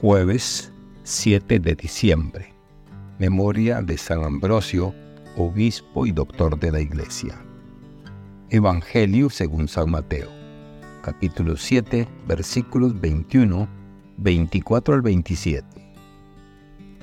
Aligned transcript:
Jueves 0.00 0.72
7 1.02 1.60
de 1.60 1.74
diciembre. 1.74 2.54
Memoria 3.18 3.82
de 3.82 3.98
San 3.98 4.24
Ambrosio, 4.24 4.94
obispo 5.36 6.06
y 6.06 6.10
doctor 6.10 6.58
de 6.58 6.72
la 6.72 6.80
Iglesia. 6.80 7.38
Evangelio 8.48 9.28
según 9.28 9.68
San 9.68 9.90
Mateo, 9.90 10.30
capítulo 11.02 11.54
7, 11.54 12.08
versículos 12.26 12.98
21, 12.98 13.68
24 14.16 14.94
al 14.94 15.02
27. 15.02 15.66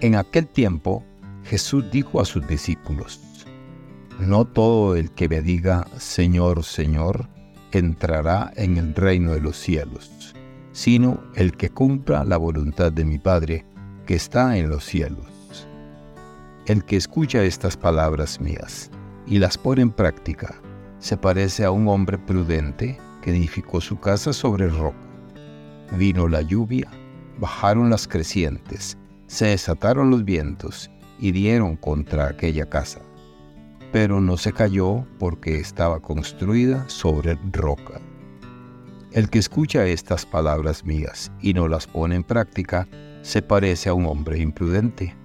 En 0.00 0.14
aquel 0.14 0.48
tiempo, 0.48 1.04
Jesús 1.44 1.84
dijo 1.92 2.22
a 2.22 2.24
sus 2.24 2.48
discípulos, 2.48 3.20
No 4.18 4.46
todo 4.46 4.96
el 4.96 5.10
que 5.10 5.28
me 5.28 5.42
diga, 5.42 5.86
Señor, 5.98 6.64
Señor, 6.64 7.28
entrará 7.70 8.50
en 8.56 8.78
el 8.78 8.94
reino 8.94 9.32
de 9.32 9.42
los 9.42 9.58
cielos 9.58 10.34
sino 10.78 11.18
el 11.34 11.56
que 11.56 11.70
cumpla 11.70 12.22
la 12.22 12.36
voluntad 12.36 12.92
de 12.92 13.04
mi 13.04 13.18
Padre 13.18 13.66
que 14.06 14.14
está 14.14 14.56
en 14.58 14.68
los 14.68 14.84
cielos. 14.84 15.66
El 16.66 16.84
que 16.84 16.94
escucha 16.94 17.42
estas 17.42 17.76
palabras 17.76 18.40
mías 18.40 18.88
y 19.26 19.40
las 19.40 19.58
pone 19.58 19.82
en 19.82 19.90
práctica, 19.90 20.54
se 21.00 21.16
parece 21.16 21.64
a 21.64 21.72
un 21.72 21.88
hombre 21.88 22.16
prudente 22.16 22.96
que 23.22 23.30
edificó 23.30 23.80
su 23.80 23.98
casa 23.98 24.32
sobre 24.32 24.68
roca. 24.68 24.96
Vino 25.96 26.28
la 26.28 26.42
lluvia, 26.42 26.88
bajaron 27.40 27.90
las 27.90 28.06
crecientes, 28.06 28.96
se 29.26 29.46
desataron 29.46 30.10
los 30.10 30.24
vientos 30.24 30.92
y 31.18 31.32
dieron 31.32 31.74
contra 31.74 32.28
aquella 32.28 32.68
casa. 32.68 33.00
Pero 33.90 34.20
no 34.20 34.36
se 34.36 34.52
cayó 34.52 35.04
porque 35.18 35.58
estaba 35.58 35.98
construida 35.98 36.88
sobre 36.88 37.36
roca. 37.50 38.00
El 39.12 39.30
que 39.30 39.38
escucha 39.38 39.86
estas 39.86 40.26
palabras 40.26 40.84
mías 40.84 41.32
y 41.40 41.54
no 41.54 41.66
las 41.66 41.86
pone 41.86 42.14
en 42.16 42.24
práctica, 42.24 42.86
se 43.22 43.40
parece 43.40 43.88
a 43.88 43.94
un 43.94 44.04
hombre 44.06 44.38
imprudente 44.38 45.16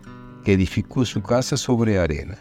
que 0.45 0.53
edificó 0.53 1.03
su 1.03 1.21
casa 1.21 1.57
sobre 1.57 1.99
arena. 1.99 2.37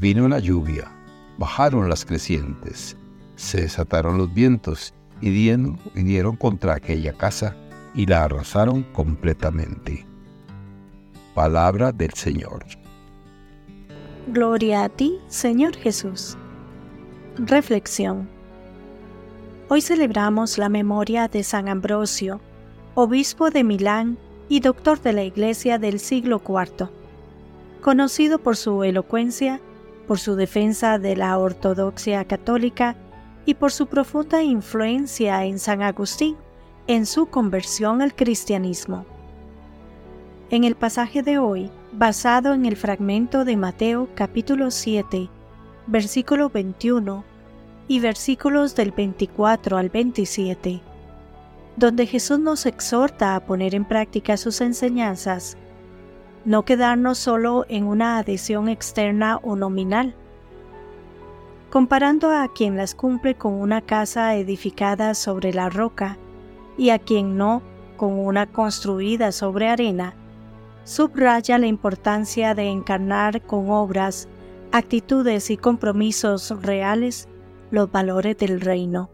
Vino 0.00 0.28
la 0.28 0.40
lluvia, 0.40 0.90
bajaron 1.38 1.88
las 1.88 2.04
crecientes, 2.04 2.96
se 3.36 3.62
desataron 3.62 4.18
los 4.18 4.34
vientos 4.34 4.92
y 5.20 5.30
dieron, 5.30 6.36
contra 6.36 6.74
aquella 6.74 7.12
casa 7.12 7.56
y 7.94 8.06
la 8.06 8.24
arrasaron 8.24 8.82
completamente. 8.92 10.06
Palabra 11.34 11.92
del 11.92 12.12
Señor. 12.14 12.64
Gloria 14.26 14.84
a 14.84 14.88
ti, 14.88 15.18
Señor 15.28 15.76
Jesús. 15.76 16.36
Reflexión. 17.36 18.37
Hoy 19.70 19.82
celebramos 19.82 20.56
la 20.56 20.70
memoria 20.70 21.28
de 21.28 21.42
San 21.42 21.68
Ambrosio, 21.68 22.40
obispo 22.94 23.50
de 23.50 23.64
Milán 23.64 24.16
y 24.48 24.60
doctor 24.60 24.98
de 25.02 25.12
la 25.12 25.24
Iglesia 25.24 25.78
del 25.78 26.00
siglo 26.00 26.40
IV, 26.42 26.88
conocido 27.82 28.38
por 28.38 28.56
su 28.56 28.82
elocuencia, 28.82 29.60
por 30.06 30.18
su 30.18 30.36
defensa 30.36 30.98
de 30.98 31.16
la 31.16 31.36
ortodoxia 31.36 32.24
católica 32.24 32.96
y 33.44 33.56
por 33.56 33.70
su 33.70 33.88
profunda 33.88 34.42
influencia 34.42 35.44
en 35.44 35.58
San 35.58 35.82
Agustín 35.82 36.38
en 36.86 37.04
su 37.04 37.26
conversión 37.26 38.00
al 38.00 38.14
cristianismo. 38.14 39.04
En 40.48 40.64
el 40.64 40.76
pasaje 40.76 41.22
de 41.22 41.36
hoy, 41.36 41.70
basado 41.92 42.54
en 42.54 42.64
el 42.64 42.76
fragmento 42.76 43.44
de 43.44 43.58
Mateo 43.58 44.08
capítulo 44.14 44.70
7, 44.70 45.28
versículo 45.86 46.48
21, 46.48 47.22
y 47.88 48.00
versículos 48.00 48.76
del 48.76 48.92
24 48.92 49.78
al 49.78 49.88
27, 49.88 50.82
donde 51.76 52.06
Jesús 52.06 52.38
nos 52.38 52.66
exhorta 52.66 53.34
a 53.34 53.40
poner 53.40 53.74
en 53.74 53.86
práctica 53.86 54.36
sus 54.36 54.60
enseñanzas, 54.60 55.56
no 56.44 56.64
quedarnos 56.64 57.18
solo 57.18 57.64
en 57.68 57.84
una 57.84 58.18
adhesión 58.18 58.68
externa 58.68 59.38
o 59.38 59.56
nominal. 59.56 60.14
Comparando 61.70 62.30
a 62.30 62.52
quien 62.52 62.76
las 62.76 62.94
cumple 62.94 63.34
con 63.34 63.54
una 63.54 63.80
casa 63.80 64.34
edificada 64.36 65.14
sobre 65.14 65.52
la 65.52 65.70
roca 65.70 66.18
y 66.76 66.90
a 66.90 66.98
quien 66.98 67.36
no 67.36 67.62
con 67.96 68.18
una 68.18 68.46
construida 68.46 69.32
sobre 69.32 69.68
arena, 69.68 70.14
subraya 70.84 71.58
la 71.58 71.66
importancia 71.66 72.54
de 72.54 72.68
encarnar 72.68 73.42
con 73.42 73.70
obras, 73.70 74.28
actitudes 74.72 75.50
y 75.50 75.56
compromisos 75.56 76.50
reales 76.62 77.28
los 77.70 77.90
valores 77.90 78.36
del 78.38 78.60
reino. 78.60 79.10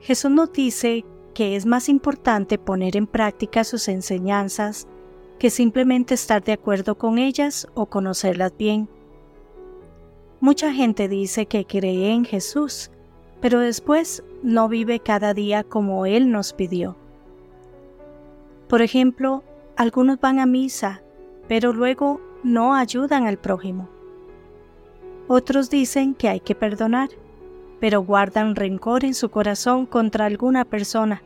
Jesús 0.00 0.30
nos 0.30 0.52
dice 0.52 1.04
que 1.34 1.56
es 1.56 1.66
más 1.66 1.88
importante 1.88 2.58
poner 2.58 2.96
en 2.96 3.06
práctica 3.06 3.64
sus 3.64 3.88
enseñanzas 3.88 4.86
que 5.38 5.50
simplemente 5.50 6.14
estar 6.14 6.42
de 6.44 6.52
acuerdo 6.52 6.96
con 6.96 7.18
ellas 7.18 7.66
o 7.74 7.86
conocerlas 7.86 8.52
bien. 8.56 8.88
Mucha 10.40 10.72
gente 10.72 11.08
dice 11.08 11.46
que 11.46 11.64
cree 11.64 12.12
en 12.12 12.24
Jesús, 12.24 12.90
pero 13.40 13.60
después 13.60 14.22
no 14.42 14.68
vive 14.68 15.00
cada 15.00 15.34
día 15.34 15.64
como 15.64 16.06
Él 16.06 16.30
nos 16.30 16.52
pidió. 16.52 16.96
Por 18.68 18.82
ejemplo, 18.82 19.42
algunos 19.76 20.20
van 20.20 20.38
a 20.38 20.46
misa, 20.46 21.02
pero 21.48 21.72
luego 21.72 22.20
no 22.42 22.74
ayudan 22.74 23.26
al 23.26 23.38
prójimo. 23.38 23.88
Otros 25.26 25.70
dicen 25.70 26.14
que 26.14 26.28
hay 26.28 26.40
que 26.40 26.54
perdonar, 26.54 27.08
pero 27.80 28.02
guardan 28.02 28.56
rencor 28.56 29.04
en 29.04 29.14
su 29.14 29.30
corazón 29.30 29.86
contra 29.86 30.26
alguna 30.26 30.64
persona. 30.64 31.22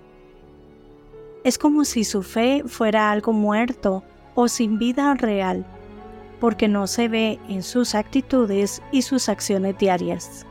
Es 1.44 1.59
como 1.59 1.84
si 1.84 2.04
su 2.04 2.22
fe 2.22 2.62
fuera 2.66 3.10
algo 3.10 3.32
muerto 3.32 4.04
o 4.34 4.48
sin 4.48 4.78
vida 4.78 5.14
real, 5.14 5.66
porque 6.41 6.69
no 6.69 6.86
se 6.86 7.09
ve 7.09 7.41
en 7.48 7.62
sus 7.62 7.94
actitudes 7.94 8.82
y 8.92 9.03
sus 9.03 9.28
acciones 9.28 9.76
diarias. 9.78 10.47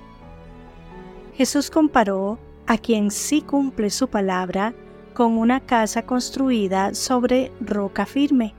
Jesús 1.36 1.70
comparó 1.70 2.40
a 2.66 2.78
quien 2.78 3.12
sí 3.12 3.42
cumple 3.42 3.90
su 3.90 4.10
palabra 4.10 4.74
con 5.14 5.38
una 5.38 5.62
casa 5.62 6.04
construida 6.06 6.94
sobre 6.94 7.52
roca 7.62 8.06
firme. 8.06 8.54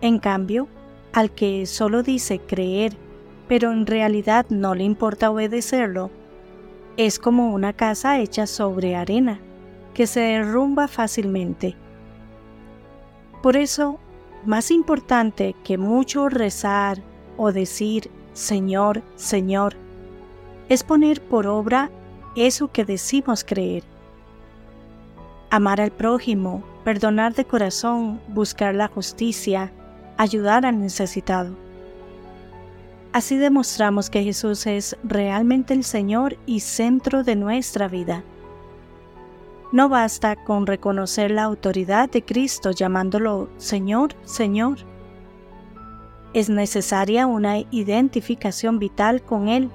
En 0.00 0.18
cambio, 0.18 0.68
al 1.12 1.30
que 1.30 1.66
solo 1.66 2.02
dice 2.02 2.40
creer 2.40 3.03
pero 3.48 3.72
en 3.72 3.86
realidad 3.86 4.46
no 4.48 4.74
le 4.74 4.84
importa 4.84 5.30
obedecerlo, 5.30 6.10
es 6.96 7.18
como 7.18 7.52
una 7.52 7.72
casa 7.72 8.18
hecha 8.20 8.46
sobre 8.46 8.96
arena, 8.96 9.40
que 9.94 10.06
se 10.06 10.20
derrumba 10.20 10.88
fácilmente. 10.88 11.76
Por 13.42 13.56
eso, 13.56 13.98
más 14.44 14.70
importante 14.70 15.54
que 15.64 15.78
mucho 15.78 16.28
rezar 16.28 16.98
o 17.36 17.52
decir 17.52 18.10
Señor, 18.34 19.02
Señor, 19.14 19.74
es 20.68 20.82
poner 20.82 21.20
por 21.20 21.46
obra 21.46 21.90
eso 22.34 22.72
que 22.72 22.84
decimos 22.84 23.44
creer. 23.44 23.84
Amar 25.50 25.80
al 25.80 25.92
prójimo, 25.92 26.64
perdonar 26.82 27.34
de 27.34 27.44
corazón, 27.44 28.20
buscar 28.28 28.74
la 28.74 28.88
justicia, 28.88 29.72
ayudar 30.16 30.66
al 30.66 30.80
necesitado. 30.80 31.63
Así 33.14 33.36
demostramos 33.36 34.10
que 34.10 34.24
Jesús 34.24 34.66
es 34.66 34.96
realmente 35.04 35.72
el 35.72 35.84
Señor 35.84 36.36
y 36.46 36.58
centro 36.58 37.22
de 37.22 37.36
nuestra 37.36 37.86
vida. 37.86 38.24
No 39.70 39.88
basta 39.88 40.34
con 40.34 40.66
reconocer 40.66 41.30
la 41.30 41.44
autoridad 41.44 42.10
de 42.10 42.24
Cristo 42.24 42.72
llamándolo 42.72 43.50
Señor, 43.56 44.16
Señor. 44.24 44.78
Es 46.32 46.50
necesaria 46.50 47.28
una 47.28 47.60
identificación 47.70 48.80
vital 48.80 49.22
con 49.22 49.46
Él, 49.46 49.70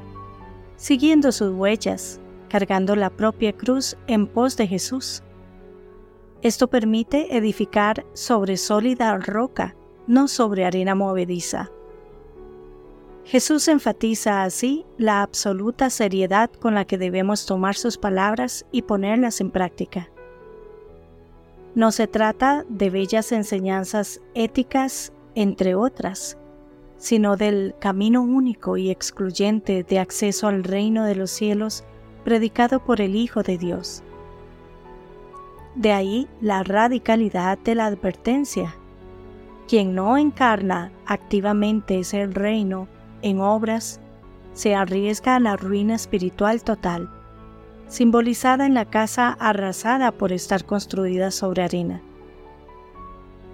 siguiendo 0.76 1.32
sus 1.32 1.54
huellas, 1.54 2.20
cargando 2.50 2.94
la 2.98 3.10
propia 3.10 3.54
cruz 3.54 3.96
en 4.08 4.28
pos 4.28 4.58
de 4.58 4.68
Jesús. 4.68 5.24
Esto 6.42 6.68
permite 6.68 7.38
edificar 7.38 8.06
sobre 8.12 8.58
sólida 8.58 9.18
roca, 9.18 9.78
no 10.08 10.28
sobre 10.28 10.66
arena 10.66 10.94
movediza. 10.94 11.72
Jesús 13.30 13.68
enfatiza 13.68 14.42
así 14.42 14.88
la 14.98 15.22
absoluta 15.22 15.92
seriedad 15.92 16.50
con 16.50 16.74
la 16.74 16.86
que 16.86 16.98
debemos 16.98 17.46
tomar 17.46 17.76
sus 17.76 18.00
palabras 18.00 18.66
y 18.72 18.82
ponerlas 18.82 19.40
en 19.40 19.52
práctica. 19.52 20.10
No 21.76 21.92
se 21.92 22.08
trata 22.08 22.66
de 22.70 22.90
bellas 22.90 23.32
enseñanzas 23.32 24.20
éticas, 24.34 25.14
entre 25.36 25.76
otras, 25.76 26.40
sino 26.98 27.38
del 27.38 27.76
camino 27.78 28.24
único 28.24 28.78
y 28.78 28.90
excluyente 28.90 29.84
de 29.84 30.00
acceso 30.00 30.48
al 30.48 30.64
reino 30.64 31.06
de 31.06 31.14
los 31.14 31.30
cielos 31.30 31.84
predicado 32.24 32.84
por 32.84 33.00
el 33.00 33.16
Hijo 33.16 33.44
de 33.44 33.60
Dios. 33.60 34.02
De 35.76 35.92
ahí 35.92 36.28
la 36.42 36.64
radicalidad 36.64 37.60
de 37.60 37.76
la 37.76 37.86
advertencia. 37.86 38.76
Quien 39.68 39.94
no 39.94 40.18
encarna 40.18 40.92
activamente 41.06 42.00
ese 42.00 42.26
reino 42.26 42.88
en 43.22 43.42
obras, 43.42 44.00
se 44.54 44.76
arriesga 44.76 45.36
a 45.36 45.40
la 45.40 45.56
ruina 45.56 45.96
espiritual 45.96 46.64
total, 46.64 47.10
simbolizada 47.88 48.66
en 48.66 48.74
la 48.74 48.86
casa 48.86 49.36
arrasada 49.40 50.12
por 50.12 50.32
estar 50.32 50.66
construida 50.66 51.32
sobre 51.32 51.64
arena. 51.64 52.02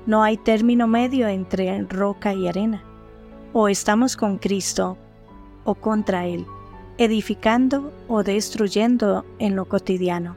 No 0.06 0.22
hay 0.22 0.38
término 0.38 0.88
medio 0.88 1.28
entre 1.28 1.82
roca 1.84 2.34
y 2.34 2.48
arena. 2.48 2.84
O 3.54 3.68
estamos 3.70 4.16
con 4.16 4.38
Cristo 4.38 4.98
o 5.64 5.74
contra 5.74 6.28
Él, 6.28 6.46
edificando 6.98 7.92
o 8.08 8.22
destruyendo 8.22 9.26
en 9.40 9.56
lo 9.56 9.66
cotidiano. 9.66 10.36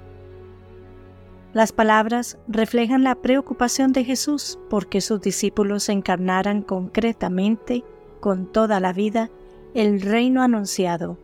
Las 1.53 1.73
palabras 1.73 2.39
reflejan 2.47 3.05
la 3.05 3.15
preocupación 3.15 3.93
de 3.93 4.05
Jesús 4.05 4.59
porque 4.71 5.01
sus 5.01 5.21
discípulos 5.21 5.89
encarnaran 5.89 6.63
concretamente, 6.63 7.85
con 8.21 8.47
toda 8.47 8.81
la 8.81 8.93
vida, 8.93 9.31
el 9.75 10.01
reino 10.01 10.43
anunciado. 10.43 11.19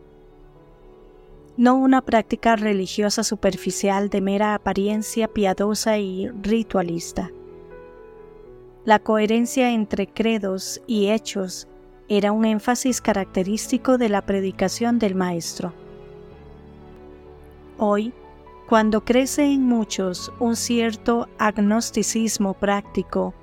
No 1.57 1.75
una 1.75 2.01
práctica 2.01 2.55
religiosa 2.55 3.23
superficial 3.23 4.09
de 4.09 4.21
mera 4.21 4.55
apariencia 4.55 5.27
piadosa 5.27 5.97
y 5.97 6.27
ritualista. 6.41 7.31
La 8.83 8.99
coherencia 8.99 9.71
entre 9.71 10.07
credos 10.07 10.81
y 10.85 11.09
hechos 11.09 11.67
era 12.07 12.31
un 12.31 12.45
énfasis 12.45 13.01
característico 13.01 13.97
de 13.97 14.09
la 14.09 14.21
predicación 14.25 14.99
del 14.99 15.15
Maestro. 15.15 15.73
Hoy, 17.77 18.13
cuando 18.69 19.03
crece 19.03 19.45
en 19.45 19.63
muchos 19.63 20.31
un 20.39 20.55
cierto 20.55 21.27
agnosticismo 21.39 22.53
práctico, 22.53 23.33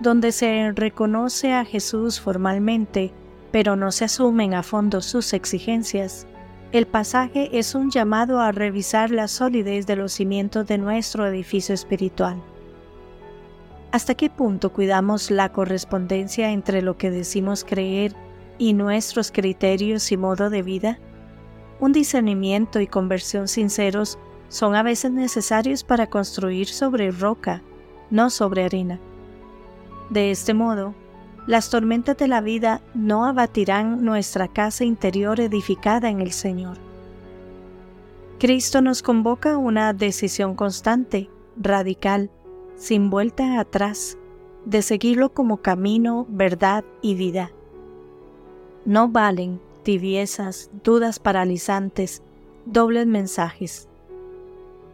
donde 0.00 0.32
se 0.32 0.72
reconoce 0.74 1.52
a 1.52 1.64
Jesús 1.64 2.20
formalmente, 2.20 3.12
pero 3.50 3.76
no 3.76 3.92
se 3.92 4.04
asumen 4.04 4.54
a 4.54 4.62
fondo 4.62 5.00
sus 5.00 5.32
exigencias, 5.32 6.26
el 6.72 6.86
pasaje 6.86 7.58
es 7.58 7.74
un 7.74 7.90
llamado 7.90 8.40
a 8.40 8.50
revisar 8.50 9.10
la 9.10 9.28
solidez 9.28 9.86
de 9.86 9.96
los 9.96 10.12
cimientos 10.12 10.66
de 10.66 10.78
nuestro 10.78 11.26
edificio 11.26 11.74
espiritual. 11.74 12.42
¿Hasta 13.92 14.14
qué 14.14 14.28
punto 14.28 14.72
cuidamos 14.72 15.30
la 15.30 15.52
correspondencia 15.52 16.50
entre 16.50 16.82
lo 16.82 16.98
que 16.98 17.10
decimos 17.10 17.64
creer 17.64 18.14
y 18.58 18.72
nuestros 18.72 19.30
criterios 19.30 20.10
y 20.10 20.16
modo 20.16 20.50
de 20.50 20.62
vida? 20.62 20.98
Un 21.78 21.92
discernimiento 21.92 22.80
y 22.80 22.88
conversión 22.88 23.48
sinceros 23.48 24.18
son 24.48 24.74
a 24.74 24.82
veces 24.82 25.12
necesarios 25.12 25.84
para 25.84 26.08
construir 26.08 26.66
sobre 26.66 27.10
roca, 27.10 27.62
no 28.10 28.28
sobre 28.28 28.64
arena. 28.64 29.00
De 30.10 30.30
este 30.30 30.54
modo, 30.54 30.94
las 31.46 31.70
tormentas 31.70 32.16
de 32.16 32.28
la 32.28 32.40
vida 32.40 32.80
no 32.94 33.24
abatirán 33.24 34.04
nuestra 34.04 34.48
casa 34.48 34.84
interior 34.84 35.40
edificada 35.40 36.10
en 36.10 36.20
el 36.20 36.32
Señor. 36.32 36.76
Cristo 38.38 38.82
nos 38.82 39.02
convoca 39.02 39.54
a 39.54 39.58
una 39.58 39.92
decisión 39.92 40.54
constante, 40.54 41.30
radical, 41.56 42.30
sin 42.76 43.10
vuelta 43.10 43.58
atrás, 43.58 44.18
de 44.64 44.82
seguirlo 44.82 45.32
como 45.32 45.58
camino, 45.58 46.26
verdad 46.28 46.84
y 47.00 47.14
vida. 47.14 47.50
No 48.84 49.08
valen 49.08 49.60
tibiezas, 49.84 50.70
dudas 50.82 51.18
paralizantes, 51.20 52.22
dobles 52.64 53.06
mensajes. 53.06 53.88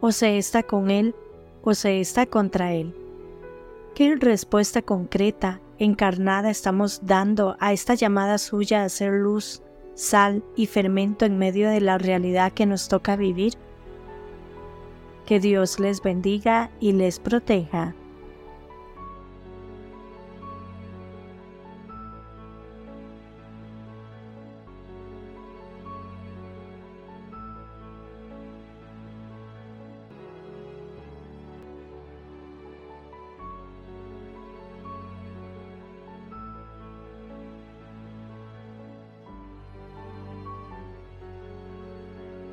O 0.01 0.11
se 0.11 0.37
está 0.37 0.63
con 0.63 0.91
Él 0.91 1.15
o 1.63 1.73
se 1.73 1.99
está 1.99 2.27
contra 2.27 2.73
Él. 2.73 2.95
¿Qué 3.95 4.15
respuesta 4.15 4.81
concreta, 4.81 5.61
encarnada 5.77 6.49
estamos 6.49 7.01
dando 7.03 7.55
a 7.59 7.73
esta 7.73 7.93
llamada 7.93 8.39
suya 8.39 8.83
a 8.83 8.89
ser 8.89 9.13
luz, 9.13 9.61
sal 9.93 10.43
y 10.55 10.65
fermento 10.65 11.25
en 11.25 11.37
medio 11.37 11.69
de 11.69 11.79
la 11.79 11.99
realidad 11.99 12.53
que 12.53 12.65
nos 12.65 12.87
toca 12.87 13.15
vivir? 13.15 13.53
Que 15.27 15.39
Dios 15.39 15.79
les 15.79 16.01
bendiga 16.01 16.71
y 16.79 16.93
les 16.93 17.19
proteja. 17.19 17.93